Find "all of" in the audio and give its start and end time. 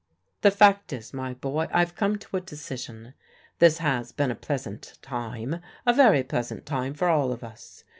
7.07-7.43